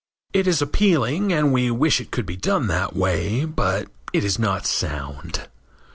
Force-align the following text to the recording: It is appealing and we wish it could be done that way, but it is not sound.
It 0.33 0.47
is 0.47 0.63
appealing 0.63 1.31
and 1.31 1.53
we 1.53 1.69
wish 1.69 2.01
it 2.01 2.09
could 2.09 2.25
be 2.25 2.35
done 2.35 2.65
that 2.69 2.95
way, 2.95 3.45
but 3.45 3.87
it 4.13 4.23
is 4.23 4.39
not 4.39 4.65
sound. 4.65 5.47